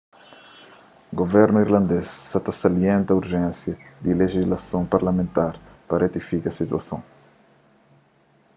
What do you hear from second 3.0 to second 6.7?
urjénsia di lejislason parlamentar pa retifika